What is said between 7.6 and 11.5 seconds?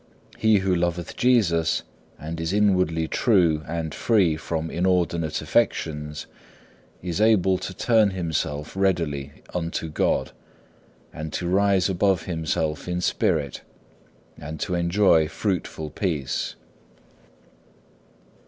turn himself readily unto God, and to